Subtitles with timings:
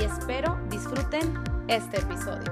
[0.00, 2.50] y espero disfruten este episodio.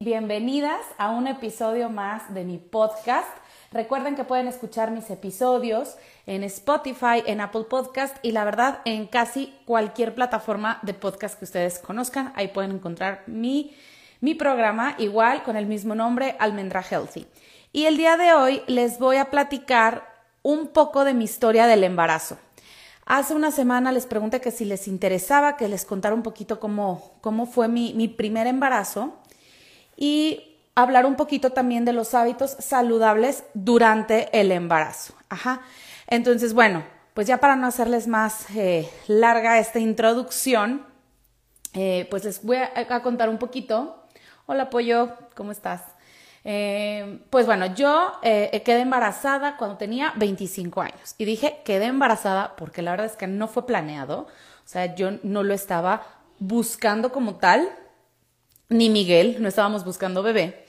[0.00, 3.28] Bienvenidas a un episodio más de mi podcast.
[3.72, 9.06] Recuerden que pueden escuchar mis episodios en Spotify, en Apple Podcast y la verdad en
[9.06, 12.32] casi cualquier plataforma de podcast que ustedes conozcan.
[12.36, 13.76] Ahí pueden encontrar mi,
[14.20, 17.26] mi programa igual con el mismo nombre, Almendra Healthy.
[17.72, 20.08] Y el día de hoy les voy a platicar
[20.42, 22.38] un poco de mi historia del embarazo.
[23.06, 27.12] Hace una semana les pregunté que si les interesaba que les contara un poquito cómo,
[27.20, 29.14] cómo fue mi, mi primer embarazo
[29.96, 35.14] y hablar un poquito también de los hábitos saludables durante el embarazo.
[35.28, 35.60] Ajá.
[36.06, 40.84] Entonces, bueno, pues ya para no hacerles más eh, larga esta introducción,
[41.74, 44.04] eh, pues les voy a, a, contar un poquito.
[44.46, 45.82] Hola, Pollo, ¿cómo estás?
[46.44, 52.54] Eh, pues bueno, yo eh, quedé embarazada cuando tenía 25 años y dije quedé embarazada
[52.56, 56.02] porque la verdad es que no fue planeado, o sea, yo no lo estaba
[56.38, 57.66] buscando como tal,
[58.68, 60.64] ni Miguel, no estábamos buscando bebé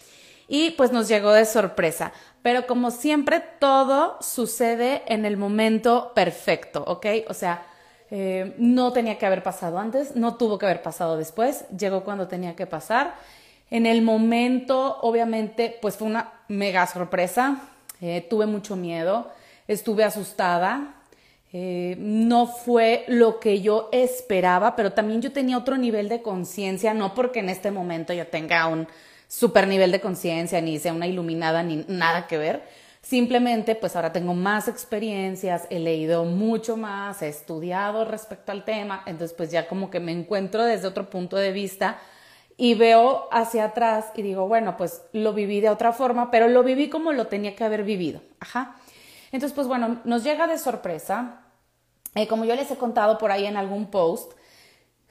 [0.47, 2.11] y pues nos llegó de sorpresa.
[2.41, 7.05] Pero como siempre, todo sucede en el momento perfecto, ¿ok?
[7.27, 7.65] O sea,
[8.11, 12.27] eh, no tenía que haber pasado antes, no tuvo que haber pasado después, llegó cuando
[12.27, 13.15] tenía que pasar.
[13.69, 17.61] En el momento, obviamente, pues fue una mega sorpresa.
[18.01, 19.31] Eh, tuve mucho miedo,
[19.67, 20.95] estuve asustada.
[21.51, 26.93] Eh, no fue lo que yo esperaba, pero también yo tenía otro nivel de conciencia,
[26.93, 28.87] no porque en este momento yo tenga un
[29.27, 32.63] super nivel de conciencia, ni sea una iluminada, ni nada que ver.
[33.01, 39.03] Simplemente, pues ahora tengo más experiencias, he leído mucho más, he estudiado respecto al tema,
[39.05, 41.99] entonces pues ya como que me encuentro desde otro punto de vista
[42.57, 46.63] y veo hacia atrás y digo, bueno, pues lo viví de otra forma, pero lo
[46.63, 48.21] viví como lo tenía que haber vivido.
[48.39, 48.75] Ajá.
[49.31, 51.41] Entonces, pues bueno, nos llega de sorpresa.
[52.13, 54.31] Eh, como yo les he contado por ahí en algún post,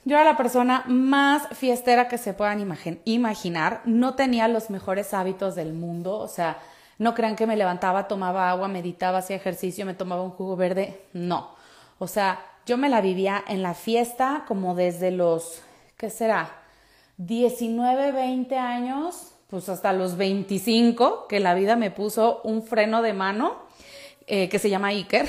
[0.05, 2.59] yo era la persona más fiestera que se puedan
[3.05, 3.81] imaginar.
[3.85, 6.17] No tenía los mejores hábitos del mundo.
[6.17, 6.57] O sea,
[6.97, 11.01] no crean que me levantaba, tomaba agua, meditaba, hacía ejercicio, me tomaba un jugo verde.
[11.13, 11.51] No.
[11.99, 15.61] O sea, yo me la vivía en la fiesta como desde los,
[15.97, 16.64] ¿qué será?
[17.17, 23.13] 19, 20 años, pues hasta los 25, que la vida me puso un freno de
[23.13, 23.55] mano
[24.27, 25.27] eh, que se llama Iker.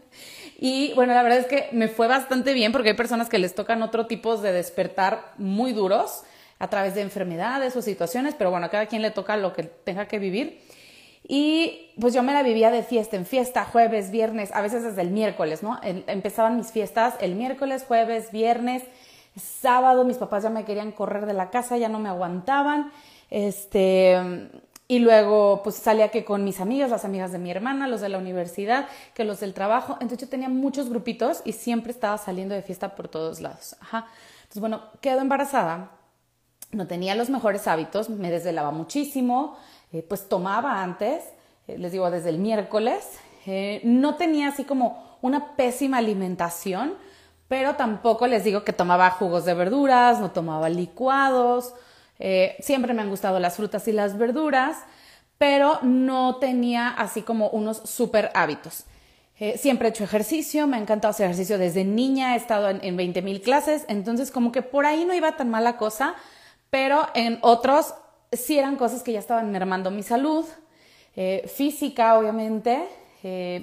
[0.58, 3.54] y bueno, la verdad es que me fue bastante bien porque hay personas que les
[3.54, 6.22] tocan otro tipo de despertar muy duros
[6.58, 9.64] a través de enfermedades o situaciones, pero bueno, a cada quien le toca lo que
[9.64, 10.60] tenga que vivir.
[11.30, 15.02] Y pues yo me la vivía de fiesta en fiesta, jueves, viernes, a veces desde
[15.02, 15.78] el miércoles, ¿no?
[15.82, 18.82] empezaban mis fiestas el miércoles, jueves, viernes
[19.38, 22.92] sábado mis papás ya me querían correr de la casa, ya no me aguantaban.
[23.30, 24.50] Este,
[24.90, 28.08] y luego pues salía que con mis amigas, las amigas de mi hermana, los de
[28.08, 29.98] la universidad, que los del trabajo.
[30.00, 33.76] Entonces yo tenía muchos grupitos y siempre estaba saliendo de fiesta por todos lados.
[33.80, 34.06] Ajá.
[34.38, 35.90] Entonces bueno, quedo embarazada,
[36.72, 39.58] no tenía los mejores hábitos, me desvelaba muchísimo,
[39.92, 41.22] eh, pues tomaba antes,
[41.66, 46.94] eh, les digo desde el miércoles, eh, no tenía así como una pésima alimentación,
[47.48, 51.74] pero tampoco les digo que tomaba jugos de verduras, no tomaba licuados,
[52.18, 54.76] eh, siempre me han gustado las frutas y las verduras,
[55.38, 58.84] pero no tenía así como unos super hábitos.
[59.40, 62.80] Eh, siempre he hecho ejercicio, me ha encantado hacer ejercicio desde niña, he estado en,
[62.82, 66.16] en 20 mil clases, entonces como que por ahí no iba tan mala cosa,
[66.70, 67.94] pero en otros
[68.32, 70.44] sí eran cosas que ya estaban mermando mi salud,
[71.16, 72.86] eh, física obviamente,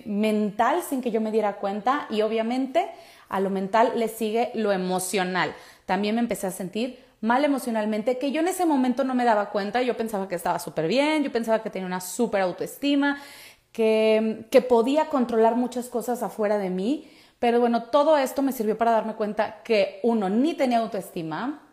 [0.06, 2.90] mental sin que yo me diera cuenta y obviamente
[3.30, 5.54] a lo mental le sigue lo emocional.
[5.86, 9.50] También me empecé a sentir mal emocionalmente, que yo en ese momento no me daba
[9.50, 13.18] cuenta, yo pensaba que estaba súper bien, yo pensaba que tenía una súper autoestima,
[13.72, 18.77] que, que podía controlar muchas cosas afuera de mí, pero bueno, todo esto me sirvió
[18.77, 21.63] para darme cuenta que uno ni tenía autoestima,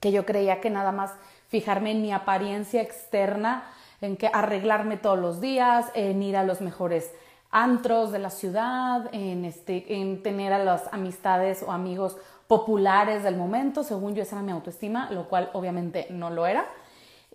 [0.00, 1.12] que yo creía que nada más
[1.48, 3.64] fijarme en mi apariencia externa,
[4.00, 7.10] en que arreglarme todos los días, en ir a los mejores
[7.50, 12.16] antros de la ciudad, en, este, en tener a las amistades o amigos
[12.46, 16.66] populares del momento, según yo esa era mi autoestima, lo cual obviamente no lo era.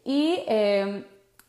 [0.04, 1.06] Y em,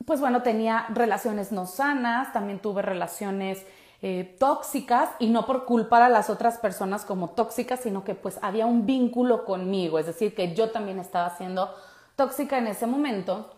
[0.07, 3.65] pues bueno, tenía relaciones no sanas, también tuve relaciones
[4.03, 8.39] eh, tóxicas y no por culpar a las otras personas como tóxicas, sino que pues
[8.43, 11.75] había un vínculo conmigo, es decir, que yo también estaba siendo
[12.17, 13.51] tóxica en ese momento.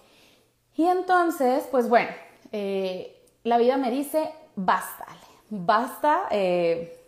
[0.76, 2.10] Y entonces, pues bueno,
[2.52, 5.06] eh, la vida me dice, basta,
[5.48, 7.00] basta, eh,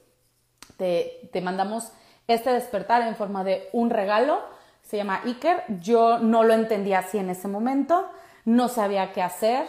[0.76, 1.90] te, te mandamos
[2.28, 4.40] este despertar en forma de un regalo,
[4.82, 8.08] se llama Iker, yo no lo entendía así en ese momento,
[8.44, 9.66] no sabía qué hacer,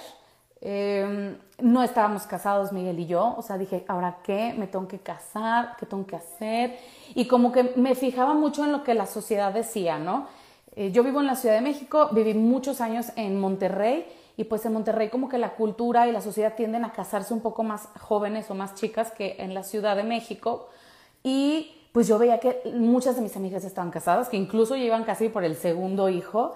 [0.62, 4.54] Em, no estábamos casados Miguel y yo, o sea, dije, ¿ahora qué?
[4.58, 5.76] ¿Me tengo que casar?
[5.78, 6.78] ¿Qué tengo que hacer?
[7.16, 10.28] Y como que me fijaba mucho en lo que la sociedad decía, ¿no?
[10.76, 14.06] Eh, yo vivo en la Ciudad de México, viví muchos años en Monterrey
[14.40, 17.42] y pues en Monterrey como que la cultura y la sociedad tienden a casarse un
[17.42, 20.70] poco más jóvenes o más chicas que en la Ciudad de México
[21.24, 25.30] y pues yo veía que muchas de mis amigas estaban casadas, que incluso llevan casi
[25.30, 26.56] por el segundo hijo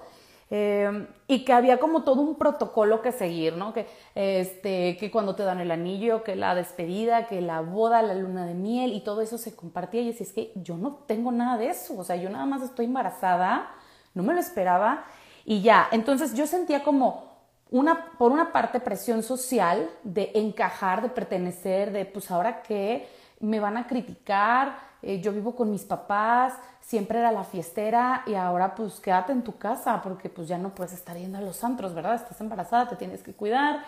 [0.56, 3.74] Em, y que había como todo un protocolo que seguir, ¿no?
[3.74, 8.14] Que, este, que cuando te dan el anillo, que la despedida, que la boda, la
[8.14, 10.02] luna de miel y todo eso se compartía.
[10.02, 12.62] Y decía, es que yo no tengo nada de eso, o sea, yo nada más
[12.62, 13.72] estoy embarazada,
[14.14, 15.06] no me lo esperaba
[15.44, 15.88] y ya.
[15.92, 17.33] Entonces yo sentía como
[17.74, 23.10] una, por una parte, presión social de encajar, de pertenecer, de pues ahora que
[23.40, 28.36] me van a criticar, eh, yo vivo con mis papás, siempre era la fiestera y
[28.36, 31.64] ahora pues quédate en tu casa porque pues ya no puedes estar yendo a los
[31.64, 32.14] antros, ¿verdad?
[32.14, 33.84] Estás embarazada, te tienes que cuidar.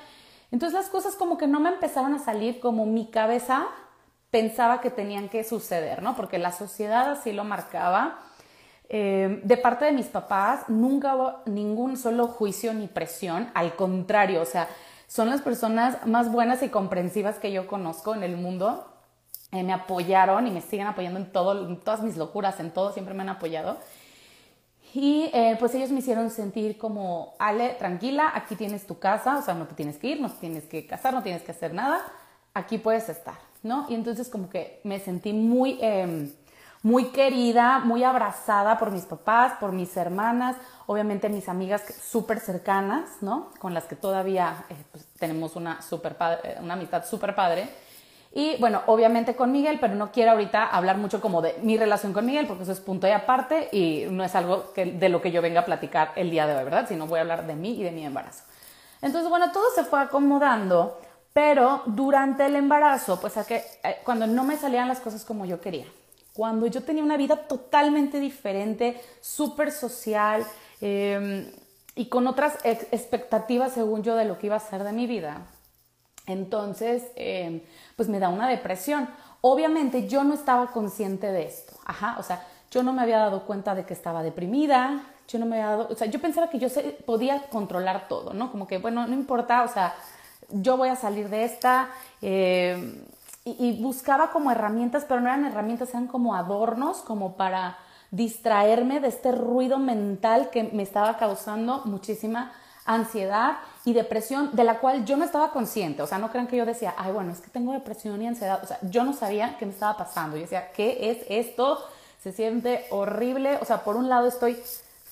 [0.50, 3.68] Entonces las cosas como que no me empezaron a salir como mi cabeza
[4.32, 6.16] pensaba que tenían que suceder, ¿no?
[6.16, 8.18] Porque la sociedad así lo marcaba.
[8.90, 14.42] Eh, de parte de mis papás nunca hubo ningún solo juicio ni presión, al contrario,
[14.42, 14.68] o sea,
[15.08, 18.86] son las personas más buenas y comprensivas que yo conozco en el mundo
[19.56, 23.22] eh, me apoyaron y me siguen apoyando en, todas mis locuras, en todo, siempre me
[23.22, 23.78] han apoyado.
[24.94, 29.42] Y eh, pues ellos me hicieron sentir como, Ale, tranquila, aquí tienes tu casa, o
[29.42, 31.74] sea, no te tienes que ir, no te tienes que casar, no tienes que hacer
[31.74, 32.02] nada,
[32.54, 33.86] aquí puedes estar, ¿no?
[33.90, 36.32] Y entonces como que me sentí muy, em,
[36.86, 40.56] muy querida, muy abrazada por mis papás, por mis hermanas,
[40.86, 43.50] obviamente mis amigas súper cercanas, ¿no?
[43.58, 46.16] Con las que todavía eh, pues, tenemos una, super
[46.62, 47.68] una amistad súper padre.
[48.32, 52.14] Y bueno, obviamente con Miguel, pero no quiero ahorita hablar mucho como de mi relación
[52.14, 55.24] con Miguel, porque eso es punto y aparte y no es algo que, de lo
[55.24, 56.86] que yo venga a platicar el día de hoy, ¿verdad?
[56.88, 58.44] Sino voy a hablar de mí y de mi embarazo.
[59.02, 61.02] Entonces, bueno, todo se fue acomodando,
[61.34, 65.48] pero durante el embarazo, pues a que, eh, cuando no me salían las cosas como
[65.48, 65.88] yo quería,
[66.36, 70.46] cuando yo tenía una vida totalmente diferente, súper social
[70.82, 71.50] em,
[71.96, 75.48] y con otras expectativas, según yo, de lo que iba a ser de mi vida,
[76.28, 77.62] entonces, em,
[77.96, 79.08] pues me da una depresión.
[79.40, 83.46] Obviamente yo no estaba consciente de esto, ajá, o sea, yo no me había dado
[83.46, 86.60] cuenta de que estaba deprimida, yo no me había dado, o sea, yo pensaba que
[86.60, 86.68] yo
[87.06, 88.52] podía controlar todo, ¿no?
[88.52, 89.94] Como que, bueno, no importa, o sea,
[90.50, 91.90] yo voy a salir de esta,
[92.22, 93.06] em,
[93.46, 97.78] y, buscaba como herramientas, pero no eran herramientas, eran como adornos, como para
[98.10, 102.52] distraerme de este ruido mental que me estaba causando muchísima
[102.86, 106.02] ansiedad y depresión de la cual yo no estaba consciente.
[106.02, 108.64] O sea, no crean que yo decía, ay, bueno, es que tengo depresión y ansiedad.
[108.64, 110.38] O sea, yo no sabía qué me estaba pasando.
[110.38, 111.78] Yo decía, ¿qué es esto?
[112.20, 113.58] Se siente horrible.
[113.62, 114.58] O sea, por un lado estoy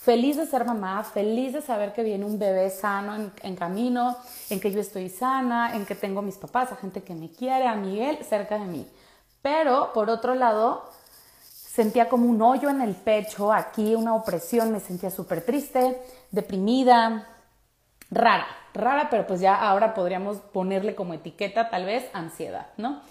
[0.04, 4.18] feliz de ser mamá, feliz de saber que viene un bebé sano en, camino,
[4.50, 7.68] en que yo estoy sana, en que tengo mis papás, a gente que me quiere,
[7.68, 8.86] a Miguel cerca de mí.
[9.42, 10.84] Pero, por otro lado,
[11.50, 16.02] sentía como un hoyo en el pecho, aquí una opresión, me sentía súper triste,
[16.32, 17.26] deprimida,
[18.12, 23.02] rara, rara, pero pues ya ahora podríamos ponerle como etiqueta tal vez ansiedad, ¿no?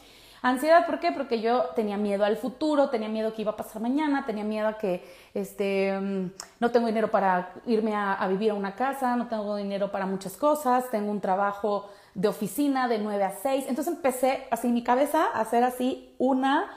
[0.43, 1.13] Ansiedad, ¿por qué?
[1.13, 4.67] Porque yo tenía miedo al futuro, tenía miedo que iba a pasar mañana, tenía miedo
[4.67, 9.29] a que este, mm, no tengo dinero para irme a, vivir a una casa, no
[9.29, 13.67] tengo dinero para muchas cosas, tengo un trabajo de oficina de 9 a 6.
[13.69, 16.69] Entonces empecé así en mi cabeza a hacer así una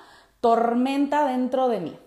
[0.42, 2.00] tormenta dentro de mí.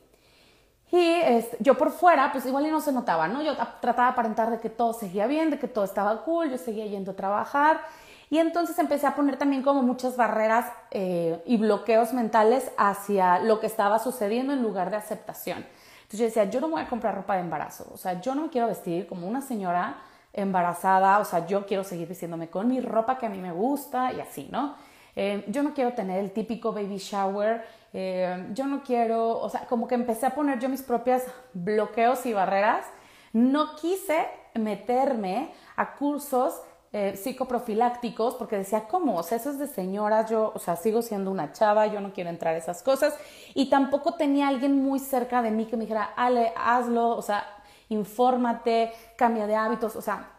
[0.93, 3.43] Y este, yo por fuera, pues igual y no se notaba, ¿no?
[3.43, 6.57] Yo trataba de aparentar de que todo seguía bien, de que todo estaba cool, yo
[6.57, 7.81] seguía yendo a trabajar.
[8.30, 13.61] Y entonces empecé a poner también como muchas barreras eh, y bloqueos mentales hacia lo
[13.61, 15.58] que estaba sucediendo en lugar de aceptación.
[15.58, 18.42] Entonces yo decía, yo no voy a comprar ropa de embarazo, o sea, yo no
[18.42, 19.99] me quiero vestir como una señora
[20.32, 24.12] embarazada, o sea, yo quiero seguir vistiéndome con mi ropa que a mí me gusta
[24.12, 24.75] y así, ¿no?
[25.16, 29.66] Eh, yo no quiero tener el típico baby shower eh, yo no quiero, o sea,
[29.66, 31.23] como que empecé a poner yo mis propios
[31.54, 32.85] bloqueos y barreras.
[33.32, 36.61] No quise meterme a cursos
[36.92, 39.16] eh, psicoprofilácticos porque decía, ¿cómo?
[39.18, 42.12] O sea, eso es de señoras, yo, o sea, sigo siendo una chava, yo no
[42.12, 43.14] quiero entrar a esas cosas.
[43.54, 47.45] Y tampoco tenía alguien muy cerca de mí que me dijera, Ale, hazlo, o sea,
[47.88, 50.30] infórmate, cambia de hábitos, o sea,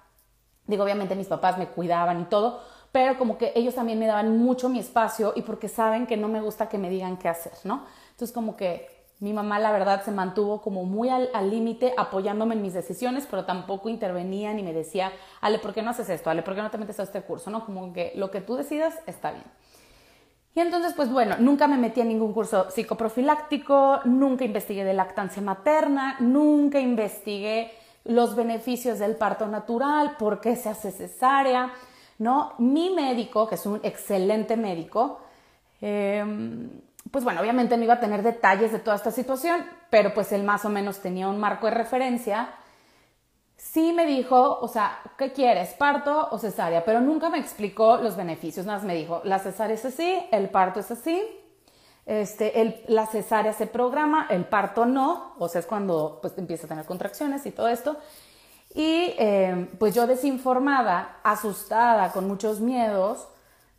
[0.65, 4.37] digo, obviamente mis papás me cuidaban y todo, pero como que ellos también me daban
[4.37, 7.53] mucho mi espacio y porque saben que no me gusta que me digan qué hacer,
[7.63, 7.85] ¿no?
[8.11, 12.61] Entonces como que mi mamá la verdad se mantuvo como muy al límite apoyándome en
[12.61, 15.11] mis decisiones, pero tampoco intervenía ni me decía,
[15.41, 16.29] Ale, ¿por qué no haces esto?
[16.29, 17.49] Ale, ¿por qué no te metes a este curso?
[17.49, 17.65] ¿No?
[17.65, 19.43] Como que lo que tú decidas está bien.
[20.55, 25.41] Y entonces, pues bueno, nunca me metí en ningún curso psicoprofiláctico, nunca investigué de lactancia
[25.41, 27.71] materna, nunca investigué
[28.05, 31.71] los beneficios del parto natural, por qué se hace cesárea,
[32.17, 32.53] ¿no?
[32.57, 35.19] Mi médico, que es un excelente médico,
[35.81, 36.69] em,
[37.11, 40.43] pues bueno, obviamente no iba a tener detalles de toda esta situación, pero pues él
[40.43, 42.49] más o menos tenía un marco de referencia.
[43.57, 45.73] Sí me dijo, o sea, ¿qué quieres?
[45.73, 46.85] ¿Parto o cesárea?
[46.85, 50.49] Pero nunca me explicó los beneficios, nada más me dijo, la cesárea es así, el
[50.49, 51.21] parto es así,
[52.05, 56.65] este, el, la cesárea se programa, el parto no, o sea, es cuando pues empieza
[56.65, 57.97] a tener contracciones y todo esto.
[58.73, 63.27] Y eh, pues yo desinformada, asustada, con muchos miedos,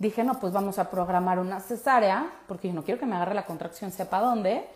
[0.01, 3.35] dije, no, pues vamos a programar una cesárea, porque yo no quiero que me agarre
[3.35, 4.67] la contracción sepa dónde.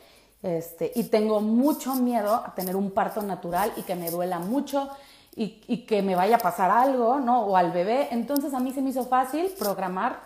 [0.42, 4.90] Este, y tengo mucho miedo a tener un parto natural y que me duela mucho
[5.34, 7.46] y, y, que me vaya a pasar algo, ¿no?
[7.46, 8.08] O al bebé.
[8.10, 10.20] Entonces a mí se me hizo fácil programar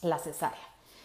[0.00, 0.58] la cesárea.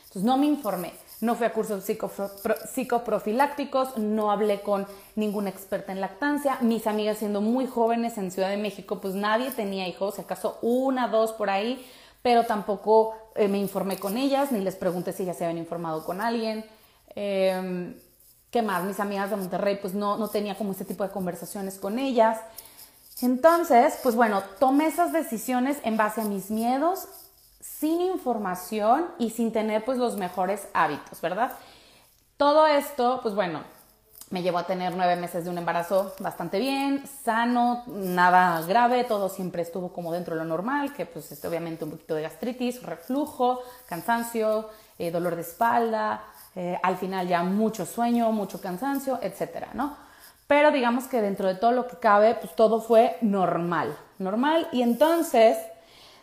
[0.04, 6.00] Entonces no me informé, no fui a cursos psicoprofilácticos, no hablé con ninguna experta en
[6.00, 6.58] lactancia.
[6.62, 10.58] Mis amigas siendo muy jóvenes en Ciudad de México, pues nadie tenía hijos, si acaso
[10.62, 11.86] una, dos por ahí
[12.22, 16.04] pero tampoco eh, me informé con ellas, ni les pregunté si ya se habían informado
[16.06, 16.66] con alguien.
[17.16, 17.96] Em,
[18.52, 18.84] ¿Qué más?
[18.84, 22.40] Mis amigas de Monterrey, pues no, no tenía como este tipo de conversaciones con ellas.
[23.22, 27.08] Entonces, pues bueno, tomé esas decisiones en base a mis miedos,
[27.62, 31.52] sin información y sin tener pues los mejores hábitos, ¿verdad?
[32.38, 33.62] Todo esto, pues bueno,
[34.30, 39.30] me llevó a tener nueve meses de un embarazo bastante bien, sano, nada grave, todo
[39.30, 42.84] siempre estuvo como dentro de lo normal, que pues este, obviamente un poquito de gastritis,
[42.84, 44.70] reflujo, cansancio,
[45.00, 46.24] eh, dolor de espalda,
[46.56, 49.98] eh, al final ya mucho sueño, mucho cansancio, etcétera, ¿no?
[50.50, 54.68] Pero digamos que dentro de todo lo que cabe, pues todo fue normal, normal.
[54.72, 55.58] Y entonces,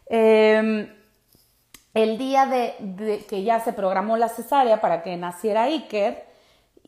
[0.07, 0.93] em,
[1.95, 6.26] el día de, que ya se programó la cesárea para que naciera Iker,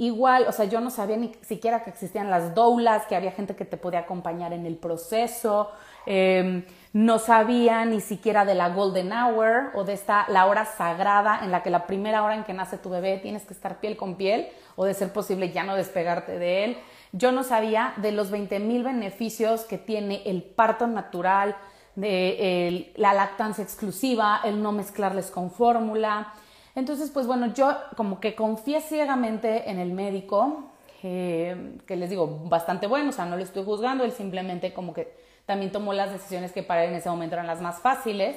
[0.01, 3.57] Igual, o sea, yo no sabía ni siquiera que existían las doulas, que había gente
[3.57, 5.73] que te podía acompañar en el proceso.
[6.07, 11.41] Em, no sabía ni siquiera de la golden hour o de esta, la hora sagrada
[11.43, 13.97] en la que la primera hora en que nace tu bebé tienes que estar piel
[13.97, 16.79] con piel o de ser posible ya no despegarte de él.
[17.11, 21.57] Yo no sabía de los 20 mil beneficios que tiene el parto natural,
[21.97, 26.33] de la lactancia exclusiva, el no mezclarles con fórmula,
[26.79, 30.71] entonces, pues bueno, yo como que confié ciegamente en el médico,
[31.03, 34.95] eh, que les digo, bastante bueno, o sea, no le estoy juzgando, él simplemente como
[34.95, 35.13] que
[35.45, 38.37] también tomó las decisiones que para él en ese momento eran las más fáciles.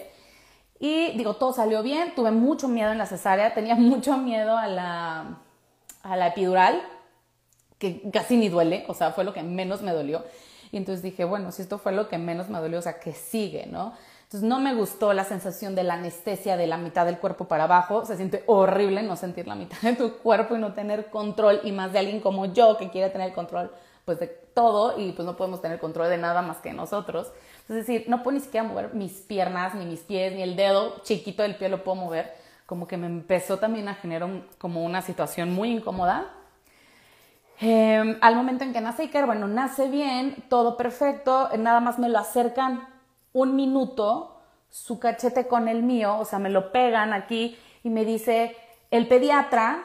[0.80, 4.66] Y digo, todo salió bien, tuve mucho miedo en la cesárea, tenía mucho miedo a
[4.66, 5.38] la,
[6.02, 6.82] a la epidural,
[7.78, 10.26] que casi ni duele, o sea, fue lo que menos me dolió.
[10.72, 13.14] Y entonces dije, bueno, si esto fue lo que menos me dolió, o sea, que
[13.14, 13.94] sigue, ¿no?
[14.32, 17.66] Entonces no me gustó la sensación de la anestesia de la mitad del cuerpo para
[17.66, 18.06] abajo.
[18.06, 21.74] Se siente horrible no sentir la mitad de tu cuerpo y no tener control y
[21.74, 23.74] más de alguien como yo que quiere tener control
[24.06, 27.30] pues de todo y pues no podemos tener control de nada más que nosotros.
[27.68, 31.02] Es decir, no puedo ni siquiera mover mis piernas, ni mis pies, ni el dedo
[31.04, 32.34] chiquito del pie lo puedo mover.
[32.66, 36.32] Como que me empezó también a generar como una situación muy incómoda.
[37.60, 42.08] Em, al momento en que nace Iker, bueno, nace bien, todo perfecto, nada más me
[42.08, 42.91] lo acercan
[43.34, 48.06] un minuto su cachete con el mío, o sea, me lo pegan aquí y me
[48.06, 48.56] dice
[48.90, 49.84] el pediatra,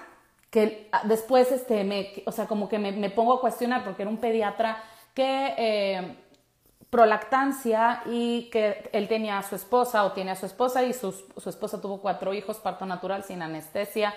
[0.50, 4.18] que después, este, me, o sea, como que me, pongo a cuestionar porque era un
[4.18, 6.16] pediatra que eh,
[6.88, 11.12] prolactancia y que él tenía a su esposa o tiene a su esposa y su,
[11.12, 14.14] su esposa tuvo cuatro hijos, parto natural, sin anestesia,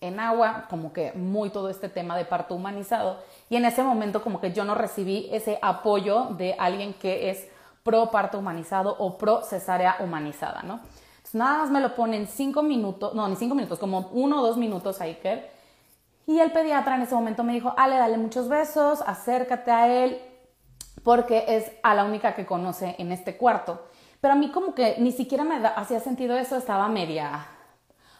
[0.00, 3.22] en agua, como que muy todo este tema de parto humanizado.
[3.50, 7.48] Y en ese momento como que yo no recibí ese apoyo de alguien que es
[7.84, 10.80] pro parto humanizado o pro cesárea humanizada, ¿no?
[11.18, 14.46] Entonces, nada más me lo ponen cinco minutos, no, ni cinco minutos, como uno o
[14.46, 15.52] dos minutos a Iker.
[16.26, 20.18] Y el pediatra en ese momento me dijo, Ale, dale muchos besos, acércate a él,
[21.02, 23.86] porque es a la única que conoce en este cuarto.
[24.22, 27.46] Pero a mí como que ni siquiera me hacía sentido eso, estaba media,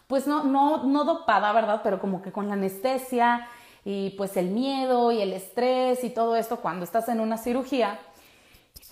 [0.07, 1.81] pues no, no, no dopada, ¿verdad?
[1.83, 3.49] Pero como que con la anestesia
[3.87, 7.99] y pues el miedo y el estrés y todo esto cuando estás en una cirugía,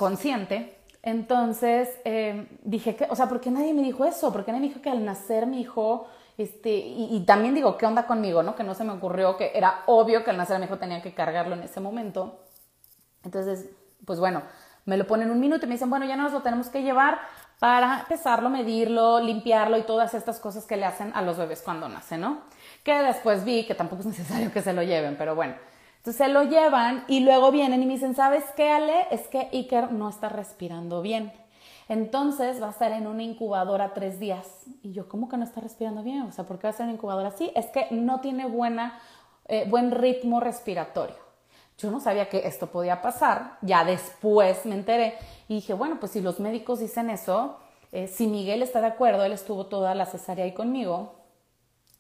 [0.02, 0.76] consciente.
[1.04, 4.32] Entonces eh, dije, que, o sea, ¿por qué nadie me dijo eso?
[4.32, 7.87] ¿Por qué nadie me dijo que al nacer mi hijo, este, y, también digo, ¿qué
[7.87, 8.42] onda conmigo?
[8.42, 8.56] ¿no?
[8.56, 11.14] Que no se me ocurrió, que era obvio que al nacer mi hijo tenía que
[11.14, 12.40] cargarlo en ese momento.
[13.25, 13.71] Entonces,
[14.04, 14.42] pues bueno,
[14.87, 16.82] me lo ponen un minuto y me dicen, bueno, ya no nos lo tenemos que
[16.82, 17.21] llevar
[17.61, 21.88] para pesarlo, medirlo, limpiarlo y todas estas cosas que le hacen a los bebés cuando
[21.88, 22.40] nacen, ¿no?
[22.82, 25.54] Que después vi que tampoco es necesario que se lo lleven, pero bueno.
[26.02, 29.06] Entonces se lo llevan y luego vienen y me dicen, ¿sabes qué, Ale?
[29.12, 31.32] Es que Iker no está respirando bien.
[31.88, 34.49] Entonces va a estar en una incubadora tres días.
[34.82, 36.23] Y yo, ¿cómo que no está respirando bien?
[36.23, 37.52] O sea, ¿por qué va a estar en una incubadora así?
[37.54, 38.99] Es que no tiene buena,
[39.47, 41.14] eh, buen ritmo respiratorio.
[41.78, 43.59] Yo no sabía que esto podía pasar.
[43.61, 45.14] Ya después me enteré
[45.47, 47.61] y dije, bueno, pues si los médicos dicen eso,
[47.92, 51.14] eh, si Miguel está de acuerdo, él estuvo toda la cesárea ahí conmigo,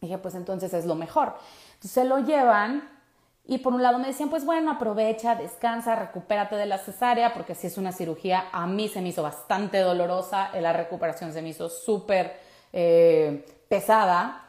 [0.00, 1.36] dije, pues entonces es lo mejor.
[1.74, 2.90] Entonces se lo llevan
[3.44, 7.56] y por un lado me decían, pues bueno, aprovecha, descansa, recupérate de la cesárea, porque
[7.56, 11.48] si es una cirugía, a mí se me hizo bastante dolorosa, la recuperación se me
[11.48, 12.36] hizo súper
[12.72, 14.44] eh, pesada.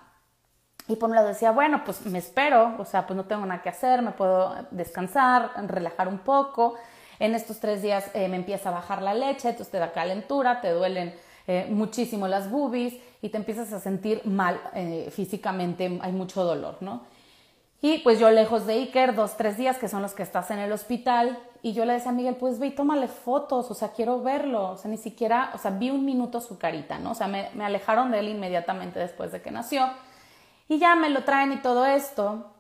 [0.87, 3.63] Y por un lado decía, bueno, pues me espero, o sea, pues no tengo nada
[3.63, 6.75] que hacer, me puedo descansar, relajar un poco.
[7.19, 10.61] En estos tres días eh, me empieza a bajar la leche, entonces te da calentura,
[10.61, 11.15] te duelen
[11.47, 14.59] eh, muchísimo las boobies y te empiezas a sentir mal
[15.09, 17.03] físicamente, hay mucho dolor, ¿no?
[17.83, 20.59] Y pues yo lejos de Iker, dos, tres días, que son los que estás en
[20.59, 23.89] el hospital, y yo le decía a Miguel, pues ve y tómale fotos, o sea,
[23.89, 27.11] quiero verlo, o sea, ni siquiera, o sea, vi un minuto su carita, ¿no?
[27.11, 29.85] O sea, me, me alejaron de él inmediatamente después de que nació,
[30.69, 32.53] y ya me lo traen y todo esto.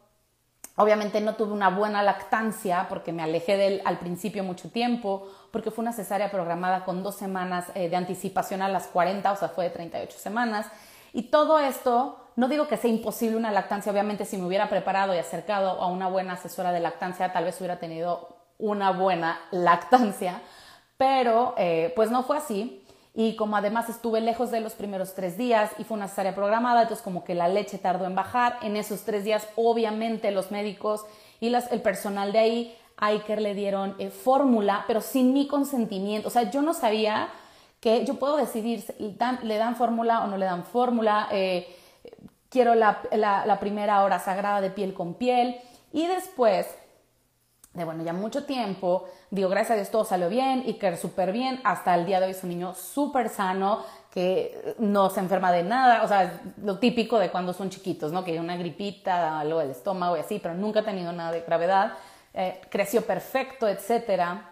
[0.75, 5.29] Obviamente no tuve una buena lactancia porque me alejé de él al principio mucho tiempo,
[5.51, 9.35] porque fue una cesárea programada con dos semanas eh, de anticipación a las 40, o
[9.37, 10.67] sea, fue de 38 semanas.
[11.13, 15.13] Y todo esto no digo que sea imposible una lactancia, obviamente si me hubiera preparado
[15.13, 20.41] y acercado a una buena asesora de lactancia, tal vez hubiera tenido una buena lactancia,
[20.97, 22.79] pero eh, pues no fue así.
[23.15, 26.81] Y como además estuve lejos de los primeros tres días y fue una cesárea programada,
[26.81, 31.05] entonces como que la leche tardó en bajar, en esos tres días obviamente los médicos
[31.39, 36.27] y el personal de ahí, a Iker le dieron eh, fórmula, pero sin mi consentimiento.
[36.29, 37.27] O sea, yo no sabía
[37.79, 38.83] que yo puedo decidir,
[39.43, 41.27] le dan fórmula o no le dan fórmula.
[41.31, 41.67] Eh,
[42.53, 45.59] quiero la, primera hora sagrada de piel con piel
[45.91, 46.67] y después
[47.73, 51.31] de bueno, ya mucho tiempo, digo, gracias a Dios todo salió bien y que súper
[51.31, 55.51] bien, hasta el día de hoy es un niño súper sano, que no se enferma
[55.51, 58.23] de nada, o sea, lo típico de cuando son chiquitos, ¿no?
[58.23, 61.93] Que una gripita, algo del estómago y así, pero nunca ha tenido nada de gravedad,
[62.35, 64.51] eh, creció perfecto, etcétera.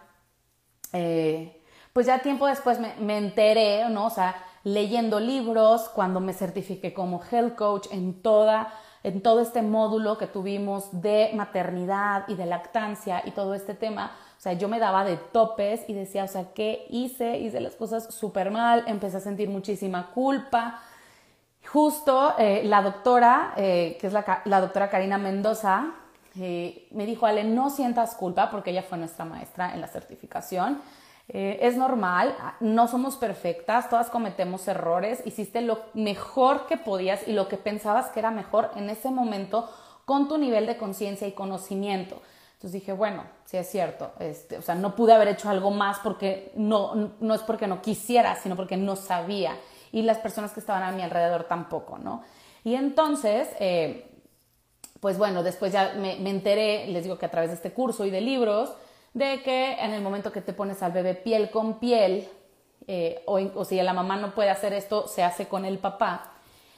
[0.92, 4.06] Eh, pues ya tiempo después me, me enteré, ¿no?
[4.06, 8.72] O sea, leyendo libros, cuando me certifiqué como health coach en toda
[9.04, 14.12] en todo este módulo que tuvimos de maternidad y de lactancia y todo este tema,
[14.38, 17.38] o sea, yo me daba de topes y decía, o sea, ¿qué hice?
[17.38, 20.80] Hice las cosas súper mal, empecé a sentir muchísima culpa.
[21.64, 25.92] Justo eh, la doctora, eh, que es la, doctora Karina Mendoza,
[26.40, 30.80] eh, me dijo, Ale, no sientas culpa porque ella fue nuestra maestra en la certificación.
[31.28, 37.32] Eh, es normal, no somos perfectas, todas cometemos errores, hiciste lo mejor que podías y
[37.32, 39.70] lo que pensabas que era mejor en ese momento
[40.04, 42.20] con tu nivel de conciencia y conocimiento.
[42.54, 45.98] Entonces dije, bueno, sí es cierto, este, o sea, no pude haber hecho algo más
[46.00, 49.56] porque no, no es porque no quisiera, sino porque no sabía
[49.92, 52.22] y las personas que estaban a mi alrededor tampoco, ¿no?
[52.64, 54.08] Y entonces, eh,
[55.00, 58.06] pues bueno, después ya me, me enteré, les digo que a través de este curso
[58.06, 58.72] y de libros,
[59.14, 62.28] de que en el momento que te pones al bebé piel con piel,
[62.86, 66.32] eh, o, si la mamá no puede hacer esto, se hace con el papá,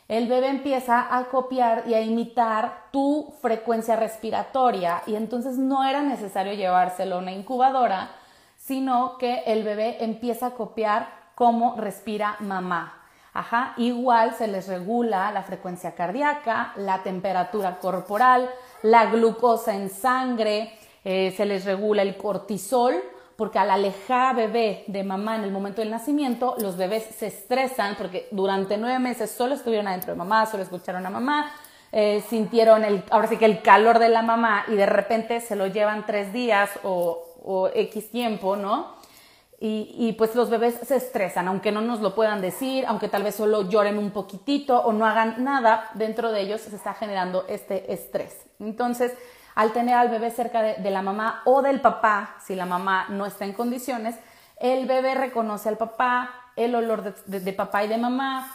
[0.06, 6.02] el bebé empieza a copiar y a imitar tu frecuencia respiratoria y entonces no era
[6.02, 8.10] necesario llevárselo a una incubadora,
[8.58, 13.00] sino que el bebé empieza a copiar cómo respira mamá.
[13.32, 18.48] Ajá, igual se les regula la frecuencia cardíaca, la temperatura corporal,
[18.82, 22.94] la glucosa en sangre, eh, se les regula el cortisol,
[23.36, 27.96] porque al alejar bebé de mamá en el momento del nacimiento, los bebés se estresan
[27.96, 31.52] porque durante nueve meses solo estuvieron adentro de mamá, solo escucharon a mamá,
[31.92, 35.56] eh, sintieron el, ahora sí que el calor de la mamá y de repente se
[35.56, 38.94] lo llevan tres días o, o X tiempo, ¿no?
[39.60, 43.22] Y, y, pues los bebés se estresan, aunque no nos lo puedan decir, aunque tal
[43.22, 47.46] vez solo lloren un poquitito o no hagan nada, dentro de ellos se está generando
[47.48, 48.36] este estrés.
[48.58, 49.14] Entonces,
[49.54, 53.26] al tener al bebé cerca de, la mamá o del papá, si la mamá no
[53.26, 54.16] está en condiciones,
[54.58, 58.52] el bebé reconoce al papá, el olor de, papá y de mamá,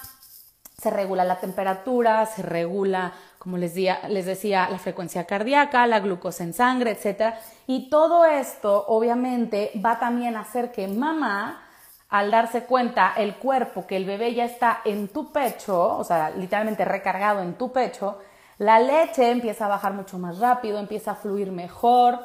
[0.77, 6.43] se regula la temperatura, se regula, como les, les decía, la frecuencia cardíaca, la glucosa
[6.43, 7.35] en sangre, etc.
[7.67, 11.65] Y todo esto, obviamente, va también a hacer que mamá,
[12.09, 16.31] al darse cuenta el cuerpo que el bebé ya está en tu pecho, o sea,
[16.31, 18.17] literalmente recargado en tu pecho,
[18.59, 22.19] la leche empieza a bajar mucho más rápido, empieza a fluir mejor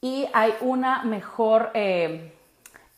[0.00, 2.34] y hay una mejor, eh,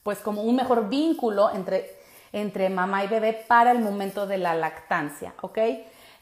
[0.02, 2.00] pues como un mejor vínculo entre
[2.32, 5.58] entre mamá y bebé para el momento de la lactancia, ¿ok?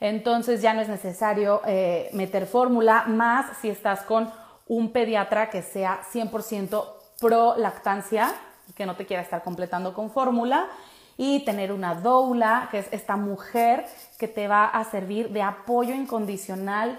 [0.01, 4.31] Entonces ya no es necesario eh, meter fórmula, más si estás con
[4.67, 6.85] un pediatra que sea 100%
[7.21, 8.33] pro lactancia,
[8.75, 10.69] que no te quiera estar completando con fórmula,
[11.19, 13.85] y tener una doula, que es esta mujer
[14.19, 16.99] que te va a servir de apoyo incondicional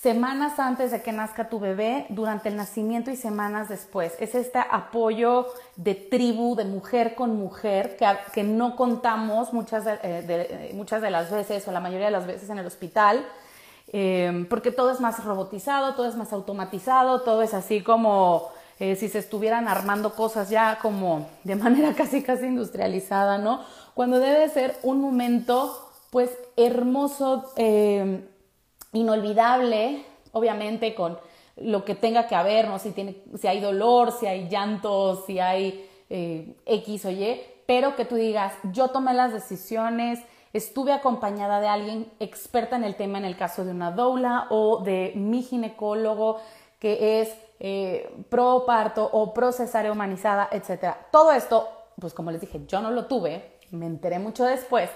[0.00, 4.14] semanas antes de que nazca tu bebé, durante el nacimiento y semanas después.
[4.20, 5.46] Es este apoyo
[5.76, 11.10] de tribu, de mujer con mujer, que, que no contamos muchas de, eh, muchas de
[11.10, 13.26] las veces o la mayoría de las veces en el hospital,
[13.92, 18.96] eh, porque todo es más robotizado, todo es más automatizado, todo es así como eh,
[18.96, 23.62] si se estuvieran armando cosas ya como de manera casi casi industrializada, ¿no?
[23.94, 27.52] Cuando debe ser un momento pues hermoso
[28.92, 31.18] inolvidable, obviamente con
[31.56, 32.78] lo que tenga que haber, ¿no?
[32.78, 37.96] si, tiene, si hay dolor, si hay llanto, si hay eh, X o Y, pero
[37.96, 40.20] que tú digas, yo tomé las decisiones,
[40.52, 44.82] estuve acompañada de alguien experta en el tema en el caso de una doula o
[44.82, 46.38] de mi ginecólogo
[46.78, 50.94] que es eh, pro parto o pro cesárea humanizada, etc.
[51.10, 54.90] Todo esto, pues como les dije, yo no lo tuve, me enteré mucho después,